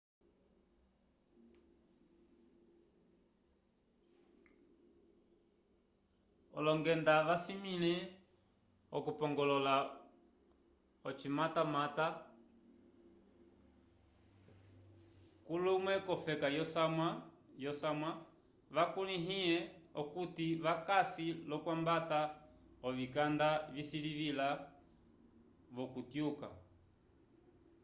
olongenda 6.57 7.13
vasimĩle 7.27 7.95
okupongolola 8.97 9.75
ocimatamata 11.09 12.05
culume 15.47 15.93
k'ofeka 16.05 16.47
yosamwa 17.65 18.09
vakulĩhe 18.75 19.43
okuti 20.01 20.45
vakasi 20.65 21.27
l'okwambata 21.49 22.19
ovikanda 22.87 23.49
visilivila-vo 23.73 25.83
k'okutyuka 25.85 26.47